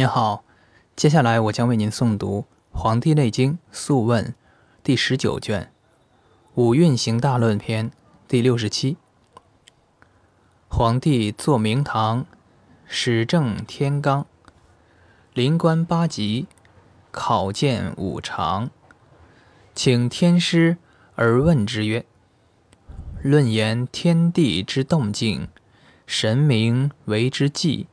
[0.00, 0.44] 您好，
[0.96, 2.40] 接下来我将为您诵读
[2.72, 4.24] 《黄帝内经·素问》
[4.82, 5.64] 第十九卷
[6.54, 7.90] 《五运行大论篇》
[8.26, 8.96] 第六十七。
[10.68, 12.24] 皇帝坐明堂，
[12.86, 14.24] 始正天罡，
[15.34, 16.46] 临官八级，
[17.10, 18.70] 考见五常，
[19.74, 20.78] 请天师
[21.14, 22.06] 而问之曰
[23.20, 25.48] ：“论言天地之动静，
[26.06, 27.88] 神明为之纪。”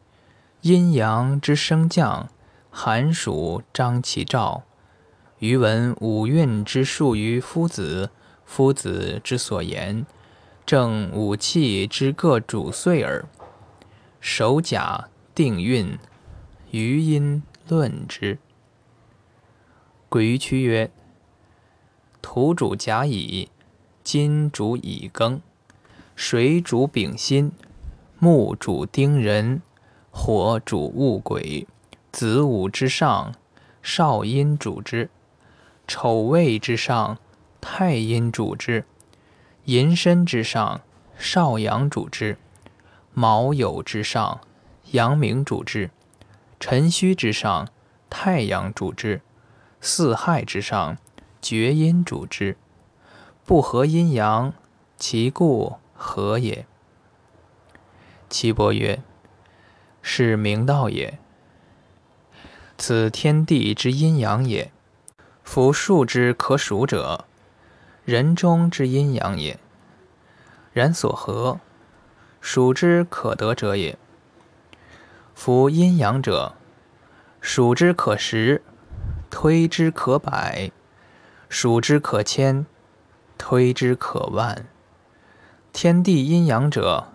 [0.67, 2.29] 阴阳之升降，
[2.69, 4.63] 寒暑张其兆。
[5.39, 8.11] 余闻五运之术于夫子，
[8.43, 10.05] 夫子之所言，
[10.65, 13.25] 正五气之各主岁耳。
[14.19, 15.97] 守甲定运，
[16.71, 18.37] 余因论之。
[20.09, 20.91] 鬼于屈曰：
[22.21, 23.49] 土主甲乙，
[24.03, 25.39] 金主乙庚，
[26.13, 27.53] 水主丙辛，
[28.19, 29.61] 木主丁壬。
[30.19, 31.67] 火主戊癸，
[32.11, 33.35] 子午之上，
[33.83, 35.09] 少阴主之；
[35.87, 37.19] 丑未之上，
[37.61, 38.83] 太阴主之；
[39.65, 40.81] 寅申之上，
[41.17, 42.35] 少阳主之；
[43.13, 44.41] 卯酉之上，
[44.91, 45.91] 阳明主之；
[46.59, 47.69] 辰戌之上，
[48.09, 49.21] 太阳主之；
[49.79, 50.97] 四害之上，
[51.39, 52.57] 厥阴主之。
[53.45, 54.51] 不合阴阳，
[54.97, 56.65] 其故何也？
[58.27, 58.99] 岐伯曰。
[60.09, 61.19] 是明道也。
[62.77, 64.71] 此天地之阴阳也。
[65.43, 67.25] 夫数之可数者，
[68.05, 69.59] 人中之阴阳也。
[70.71, 71.59] 然所合，
[72.39, 73.97] 数之可得者也。
[75.35, 76.55] 夫阴阳者，
[77.41, 78.61] 数之可十，
[79.29, 80.71] 推之可百，
[81.49, 82.65] 数之可千，
[83.37, 84.65] 推之可万。
[85.73, 87.09] 天地阴阳者，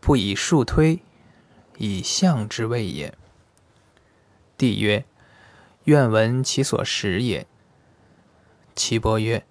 [0.00, 1.00] 不以数推。
[1.78, 3.14] 以象之谓也。
[4.56, 5.04] 帝曰
[5.84, 7.46] ：“愿闻其所食也。”
[8.76, 9.44] 岐伯曰：“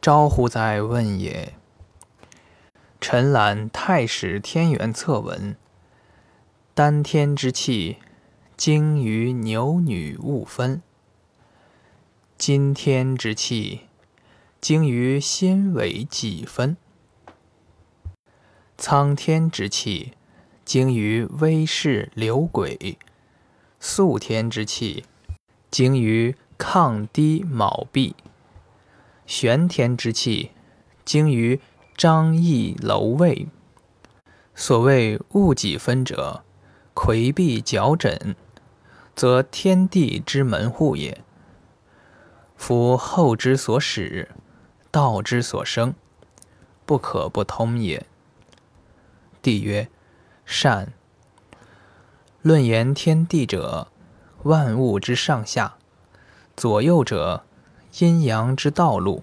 [0.00, 1.54] 招乎哉问也！
[3.00, 5.56] 臣览太史天元策文，
[6.74, 7.96] 丹天之气，
[8.56, 10.82] 精于牛女勿分；
[12.36, 13.82] 今天之气，
[14.60, 16.76] 精于心尾几分；
[18.76, 20.12] 苍天之气。”
[20.70, 22.96] 精于微视流鬼，
[23.80, 25.02] 肃天之气；
[25.68, 28.14] 精于抗低卯壁，
[29.26, 30.52] 玄天之气；
[31.04, 31.60] 精于
[31.96, 33.48] 张翼楼位。
[34.54, 36.44] 所谓物几分者，
[36.94, 38.36] 魁壁角枕，
[39.16, 41.24] 则天地之门户也。
[42.54, 44.28] 夫后之所始，
[44.92, 45.92] 道之所生，
[46.86, 48.06] 不可不通也。
[49.42, 49.88] 帝曰。
[50.50, 50.92] 善。
[52.42, 53.86] 论言天地者，
[54.42, 55.74] 万物之上下；
[56.56, 57.44] 左右者，
[58.00, 59.22] 阴阳之道路。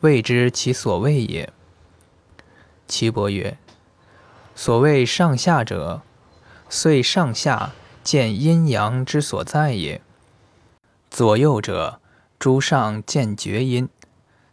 [0.00, 1.52] 谓之其所谓也。
[2.88, 3.58] 岐伯曰：
[4.54, 6.00] 所谓上下者，
[6.70, 7.72] 遂上下
[8.02, 10.00] 见阴阳之所在也。
[11.10, 12.00] 左右者，
[12.38, 13.86] 诸上见厥阴，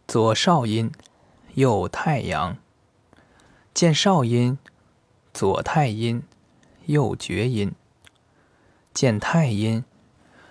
[0.06, 0.92] 左少阴，
[1.54, 2.58] 右太阳，
[3.72, 4.58] 见少阴。
[5.40, 6.22] 左太阴，
[6.84, 7.72] 右厥阴。
[8.92, 9.82] 见太阴，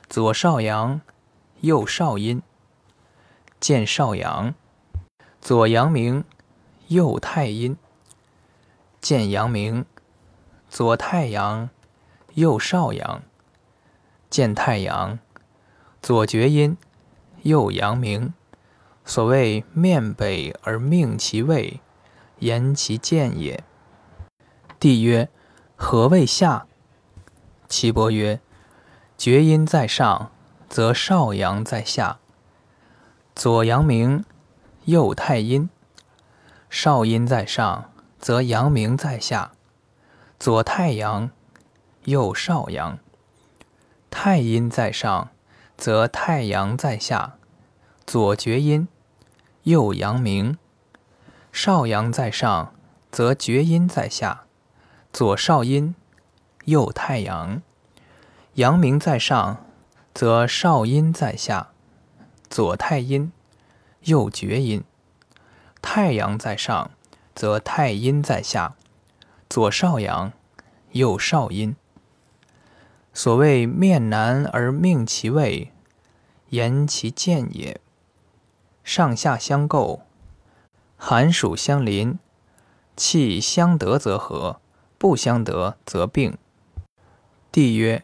[0.09, 1.01] 左少阳，
[1.61, 2.41] 右少阴。
[3.59, 4.55] 见少阳，
[5.39, 6.23] 左阳明，
[6.87, 7.77] 右太阴。
[8.99, 9.85] 见阳明，
[10.71, 11.69] 左太阳，
[12.33, 13.21] 右少阳。
[14.31, 15.19] 见太阳，
[16.01, 16.75] 左厥阴，
[17.43, 18.33] 右阳明。
[19.05, 21.79] 所谓面北而命其位，
[22.39, 23.63] 言其见也。
[24.79, 25.27] 帝曰
[25.75, 26.65] ：“何谓下？”
[27.67, 28.39] 岐伯曰
[29.17, 30.31] ：“厥阴在上，
[30.69, 32.19] 则少阳在下；
[33.35, 34.23] 左阳明，
[34.85, 35.69] 右太阴。
[36.69, 39.51] 少阴在上，则阳明在下；
[40.39, 41.29] 左太阳，
[42.05, 42.99] 右少阳。
[44.09, 45.29] 太阴在上，
[45.75, 47.33] 则太阳在下；
[48.07, 48.87] 左厥阴，
[49.63, 50.57] 右阳明。
[51.51, 52.73] 少阳在上，
[53.11, 54.45] 则厥阴在下。”
[55.11, 55.95] 左少阴，
[56.65, 57.63] 右太阳，
[58.53, 59.65] 阳明在上，
[60.13, 61.69] 则少阴在下；
[62.47, 63.31] 左太阴，
[64.01, 64.83] 右厥阴。
[65.81, 66.91] 太阳在上，
[67.33, 68.75] 则太阴在下；
[69.49, 70.31] 左少阳，
[70.91, 71.75] 右少阴。
[73.11, 75.73] 所谓面南而命其位，
[76.49, 77.81] 言其见也。
[78.83, 80.01] 上下相构，
[80.95, 82.19] 寒暑相邻，
[82.95, 84.61] 气相得则和。
[84.99, 86.37] 不相得则病。
[87.51, 88.03] 帝曰：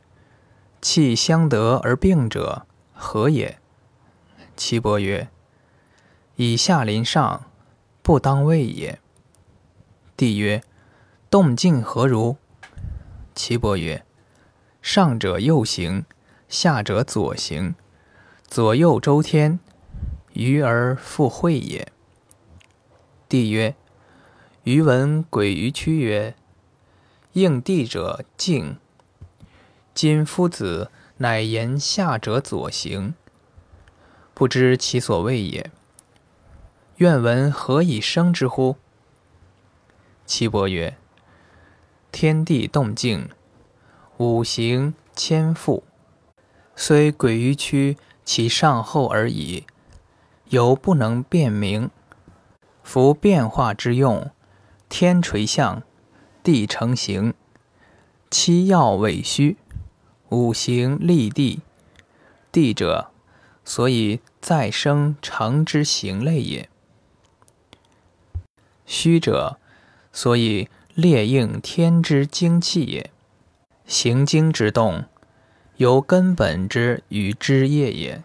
[0.81, 3.59] 气相得而病者，何也？
[4.55, 5.27] 岐伯曰：
[6.37, 7.51] 以下临上，
[8.01, 8.99] 不当位也。
[10.15, 10.63] 帝曰：
[11.29, 12.37] 动静何如？
[13.35, 14.05] 岐伯曰：
[14.81, 16.05] 上者右行，
[16.47, 17.75] 下者左行，
[18.47, 19.59] 左右周天，
[20.31, 21.91] 于而复会也。
[23.27, 23.75] 帝曰：
[24.63, 26.33] 余闻鬼于屈曰：
[27.35, 28.77] 应地者静。
[29.93, 33.13] 今夫子乃言下者左行，
[34.33, 35.69] 不知其所谓也。
[36.95, 38.77] 愿闻何以生之乎？
[40.25, 40.95] 岐伯曰：
[42.09, 43.27] 天地动静，
[44.15, 45.83] 五行千复，
[46.73, 49.65] 虽鬼于躯，其上后而已，
[50.45, 51.89] 犹不能辨明。
[52.81, 54.31] 夫变化之用，
[54.87, 55.83] 天垂象，
[56.45, 57.33] 地成形，
[58.29, 59.57] 七曜尾虚。
[60.29, 61.61] 五行立地，
[62.51, 63.09] 地者，
[63.63, 66.67] 所以再生成之行类也；
[68.85, 69.57] 虚者，
[70.11, 73.09] 所以列应天之精气也。
[73.87, 75.05] 行经之动，
[75.77, 78.23] 由根本之与枝叶也。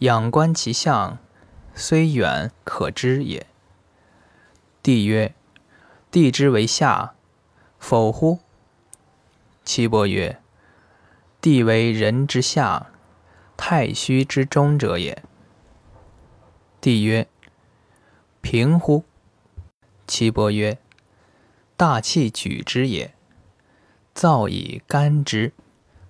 [0.00, 1.18] 仰观其象，
[1.76, 3.46] 虽远可知也。
[4.82, 5.34] 帝曰：
[6.10, 7.14] 地之为下，
[7.78, 8.38] 否乎？
[9.64, 10.40] 岐伯曰。
[11.40, 12.86] 地为人之下，
[13.56, 15.22] 太虚之中者也。
[16.80, 17.28] 帝曰：
[18.40, 19.04] 平乎？
[20.06, 20.78] 岐伯曰：
[21.76, 23.14] 大气举之也。
[24.14, 25.52] 燥以干之，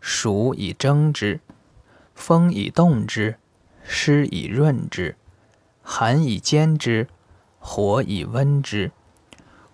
[0.01, 1.41] 暑以蒸之，
[2.15, 3.39] 风以动之，
[3.83, 5.17] 湿以润之，
[5.83, 7.09] 寒以坚之，
[7.59, 8.93] 火以温之。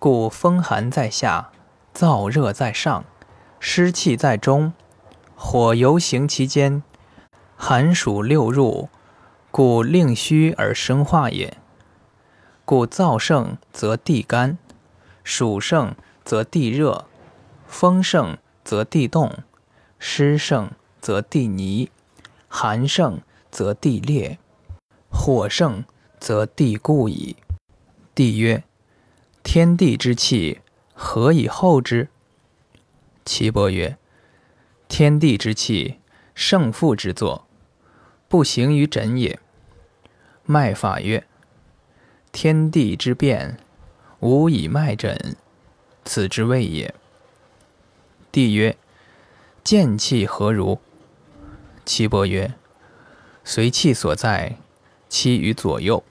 [0.05, 1.49] 故风寒在下，
[1.91, 3.05] 燥热在上，
[3.59, 4.71] 湿气在中。
[5.35, 6.83] 火游行其间，
[7.55, 8.89] 寒暑六入，
[9.49, 11.57] 故令虚而生化也。
[12.65, 14.59] 故燥盛则地干，
[15.23, 17.05] 暑盛则地热，
[17.65, 19.31] 风盛则地动，
[19.97, 20.69] 湿盛
[21.01, 21.89] 则地泥，
[22.47, 24.37] 寒盛则地裂，
[25.09, 25.83] 火盛
[26.19, 27.37] 则地固矣。
[28.13, 28.63] 帝曰：
[29.45, 30.59] 天地之气，
[30.95, 32.09] 何以后之？
[33.23, 33.95] 岐伯曰。
[34.87, 35.99] 天地之气，
[36.33, 37.45] 圣父之作，
[38.27, 39.39] 不行于枕也。
[40.45, 41.27] 脉法曰：
[42.31, 43.59] 天地之变，
[44.19, 45.37] 无以脉诊，
[46.03, 46.95] 此之谓也。
[48.31, 48.75] 帝曰：
[49.63, 50.79] 见气何如？
[51.85, 52.55] 岐伯曰：
[53.43, 54.57] 随气所在，
[55.07, 56.03] 期于左右。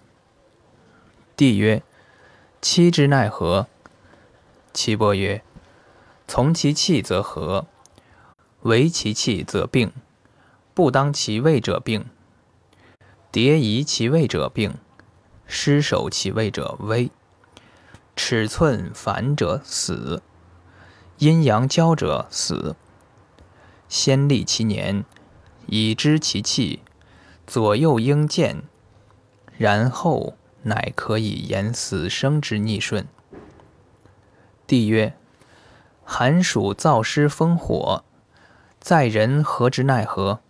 [1.37, 1.83] 帝曰：
[2.65, 3.67] 期之奈何？
[4.73, 5.43] 岐伯曰：
[6.27, 7.67] 从其气则和。
[8.63, 9.93] 为其气则病，
[10.73, 12.05] 不当其位者病；
[13.31, 14.79] 迭移其位者病，
[15.47, 17.11] 失守其位者危。
[18.17, 20.23] 尺寸反者死，
[21.19, 22.77] 阴阳交者死。
[23.91, 25.05] 先立其年，
[25.67, 26.81] 以知其气，
[27.47, 28.63] 左右应见，
[29.59, 33.07] 然后乃可以言死生之逆顺。
[34.67, 35.15] 帝曰：
[36.05, 38.05] 寒暑燥湿风火。
[38.81, 40.41] 在人何之奈何？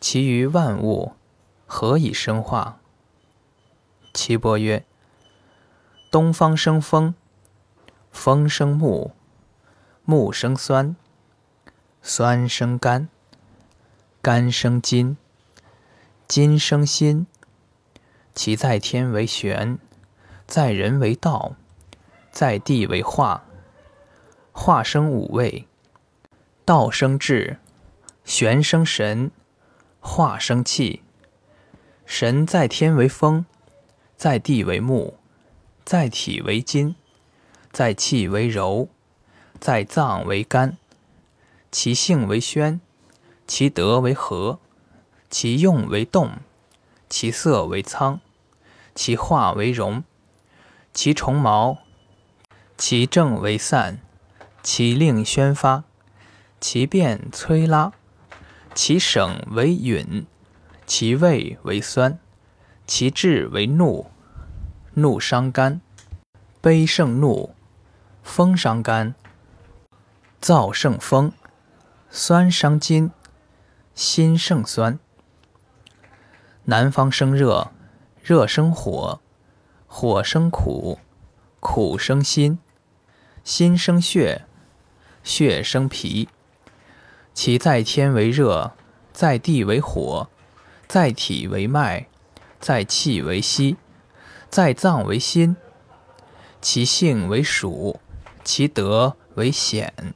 [0.00, 1.14] 其余万物
[1.66, 2.74] 何以生化？
[4.14, 4.84] 岐伯曰：
[6.10, 7.14] 东方生风，
[8.12, 9.10] 风生木，
[10.04, 10.94] 木生酸，
[12.00, 13.08] 酸生肝，
[14.22, 15.16] 肝生筋，
[16.28, 17.26] 筋生心。
[18.38, 19.80] 其在天为玄，
[20.46, 21.56] 在人为道，
[22.30, 23.42] 在地为化。
[24.52, 25.66] 化生五味。
[26.64, 27.58] 道生智，
[28.24, 29.32] 玄生神，
[29.98, 31.02] 化生气。
[32.06, 33.44] 神在天为风，
[34.16, 35.18] 在地为木，
[35.84, 36.94] 在体为金，
[37.72, 38.88] 在气为柔，
[39.58, 40.78] 在脏为肝。
[41.72, 42.80] 其性为宣，
[43.48, 44.60] 其德为和，
[45.28, 46.34] 其用为动，
[47.08, 48.20] 其色为苍，
[48.98, 50.02] 其化为荣，
[50.92, 51.78] 其虫毛，
[52.76, 54.00] 其正为散，
[54.60, 55.84] 其令宣发。
[56.58, 57.92] 其变摧拉，
[58.74, 60.26] 其省为允，
[60.84, 62.18] 其味为酸，
[62.88, 64.10] 其志为怒。
[64.94, 65.80] 怒伤肝，
[66.60, 67.54] 悲胜怒；
[68.24, 69.14] 风伤肝，
[70.42, 71.30] 燥胜风；
[72.10, 73.12] 酸伤筋，
[73.94, 74.98] 心胜酸。
[76.64, 77.70] 南方生热，
[78.28, 79.22] 热生火，
[79.86, 80.98] 火生苦，
[81.60, 82.58] 苦生心，
[83.42, 84.44] 心生血，
[85.24, 86.28] 血生脾。
[87.32, 88.72] 其在天为热，
[89.14, 90.28] 在地为火，
[90.86, 92.06] 在体为脉，
[92.60, 93.78] 在气为息，
[94.50, 95.56] 在脏为心。
[96.60, 97.98] 其性为暑，
[98.44, 100.12] 其德为显，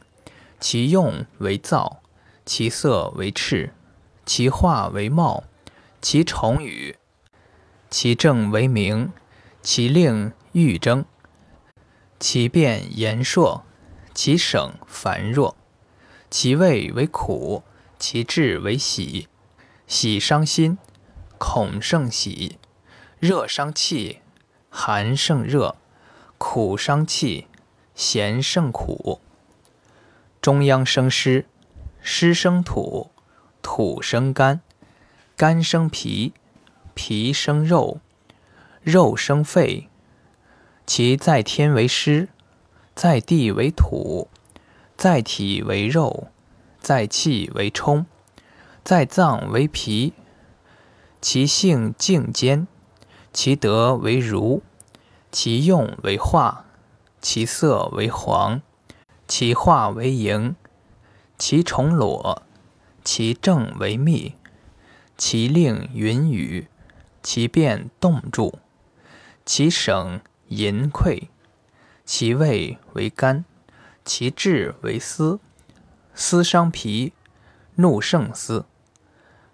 [0.60, 1.96] 其用为燥，
[2.44, 3.72] 其色为赤，
[4.26, 5.44] 其化为茂，
[6.02, 6.98] 其从语，
[7.92, 9.12] 其政为明，
[9.60, 11.04] 其令欲争，
[12.18, 13.66] 其变言硕，
[14.14, 15.54] 其省繁弱。
[16.30, 17.62] 其味为苦，
[17.98, 19.28] 其志为喜。
[19.86, 20.78] 喜伤心，
[21.36, 22.56] 恐胜喜；
[23.20, 24.20] 热伤气，
[24.70, 25.76] 寒胜热；
[26.38, 27.46] 苦伤气，
[27.94, 29.20] 咸胜苦。
[30.40, 31.44] 中央生湿，
[32.00, 33.10] 湿生土，
[33.60, 34.62] 土生肝，
[35.36, 36.32] 肝生脾，
[36.94, 38.00] 脾生肉，
[38.82, 39.88] 肉生肺。
[40.86, 42.28] 其在天为湿，
[42.94, 44.28] 在地为土。
[44.96, 46.28] 在体为肉，
[46.80, 48.06] 在气为冲，
[48.84, 50.12] 在脏为脾。
[51.20, 52.68] 其性静坚，
[53.32, 54.62] 其德为儒，
[55.32, 56.66] 其用为化，
[57.20, 58.62] 其色为黄，
[59.26, 60.54] 其化为盈，
[61.36, 62.42] 其重裸，
[63.02, 64.34] 其正为密，
[65.16, 66.68] 其令云雨，
[67.22, 68.58] 其变动住，
[69.44, 71.28] 其省淫溃，
[72.04, 73.44] 其味为甘。
[74.04, 75.38] 其志为思，
[76.12, 77.12] 思伤脾，
[77.76, 78.64] 怒胜思；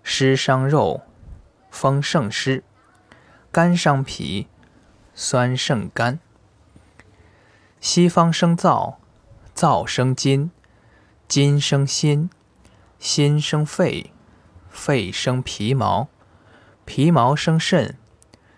[0.02, 1.02] 湿伤肉，
[1.70, 2.62] 风胜湿；
[3.52, 4.46] 肝伤脾，
[5.14, 6.18] 酸胜肝。
[7.78, 8.94] 西方生燥，
[9.54, 10.50] 燥生金，
[11.28, 12.30] 金生心，
[12.98, 14.12] 心生肺，
[14.70, 16.08] 肺生皮毛，
[16.88, 17.98] 皮毛生肾。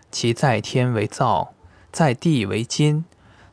[0.09, 1.49] 其在天为燥，
[1.91, 3.03] 在地为金，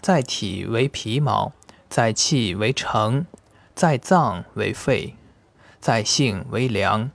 [0.00, 1.52] 在体为皮毛。
[1.88, 3.26] 在气为成，
[3.74, 5.16] 在脏为肺，
[5.80, 7.10] 在性为凉。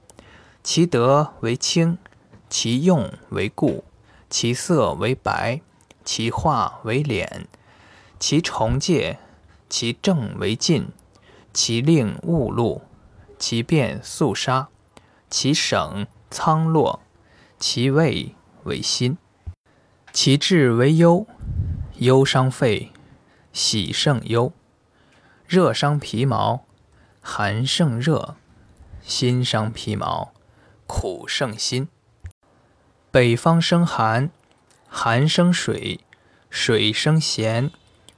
[0.62, 1.98] 其德为清，
[2.50, 3.86] 其用为固，
[4.30, 5.62] 其色为白，
[6.04, 7.46] 其化为敛，
[8.20, 9.20] 其重戒，
[9.70, 10.90] 其正为禁，
[11.54, 12.82] 其令勿露，
[13.40, 14.68] 其变肃杀，
[15.30, 17.00] 其省苍落，
[17.66, 19.18] 其味为辛，
[20.12, 21.26] 其志为忧，
[22.00, 22.92] 忧伤肺，
[23.54, 24.52] 喜胜忧。
[25.48, 26.66] 热伤皮毛，
[27.22, 28.36] 寒胜热；
[29.02, 30.34] 心伤皮毛，
[30.88, 31.88] 苦胜心。
[33.10, 34.30] 北方生寒，
[34.90, 36.02] 寒生水，
[36.50, 37.72] 水生咸，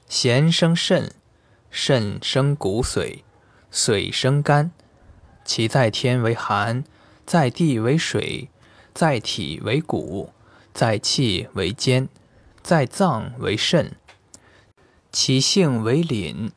[0.07, 1.13] 咸生肾，
[1.69, 3.19] 肾生骨髓，
[3.71, 4.71] 髓生肝。
[5.43, 6.83] 其在天为寒，
[7.27, 8.49] 在地为水，
[8.95, 10.29] 在体为骨，
[10.73, 12.07] 在气为坚，
[12.63, 13.91] 在脏为肾。
[15.11, 16.51] 其性为凛。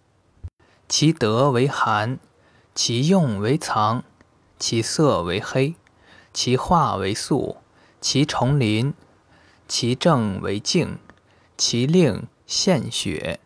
[0.89, 2.21] 其德为寒，
[2.77, 4.05] 其用为藏，
[4.57, 5.75] 其色为黑，
[6.33, 7.57] 其化为素，
[8.01, 8.95] 其重临，
[9.67, 10.99] 其正为静，
[11.57, 13.41] 其令献血，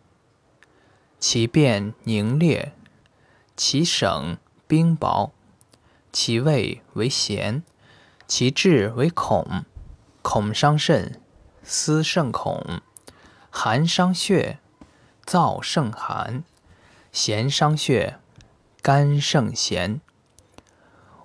[1.19, 2.73] 其变凝冽，
[3.57, 5.31] 其省冰雹，
[6.11, 7.63] 其味为咸，
[8.35, 9.63] 其志为恐，
[10.23, 11.21] 恐伤肾，
[11.61, 12.81] 思胜恐，
[13.51, 14.57] 寒伤血，
[15.23, 16.43] 燥胜寒。
[17.11, 18.17] 咸伤血，
[18.81, 20.01] 肝胜咸。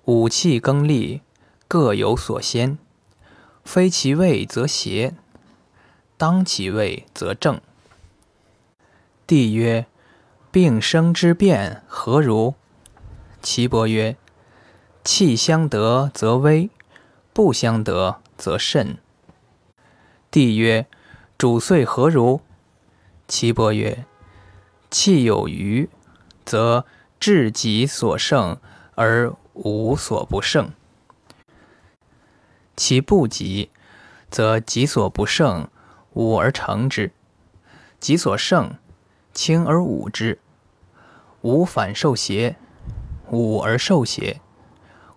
[0.05, 1.23] 五气更立，
[1.67, 2.77] 各有所先。
[3.63, 5.15] 非其位则邪，
[6.15, 7.59] 当其位则正。
[9.25, 9.87] 帝曰：
[10.51, 12.53] 病生之变何如？
[13.41, 14.15] 岐伯曰：
[15.03, 16.69] 气相得则危，
[17.39, 18.97] 不相得则甚。
[20.29, 20.87] 帝曰：
[21.37, 22.41] 主岁何如？
[23.29, 24.03] 岐伯曰：
[24.91, 25.89] 气有余，
[26.43, 26.85] 则
[27.17, 28.59] 至己所胜
[28.95, 30.73] 而无所不胜；
[32.75, 33.69] 其不及，
[34.29, 35.69] 则己所不胜，
[36.15, 37.11] 吾而成之；
[38.01, 38.75] 己所胜，
[39.33, 40.39] 轻而侮之。
[41.43, 42.57] 吾反受邪，
[43.31, 44.41] 侮而受邪，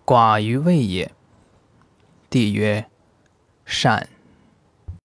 [0.05, 1.12] 寡于位也。
[2.33, 2.83] 帝曰：
[3.63, 4.09] 善。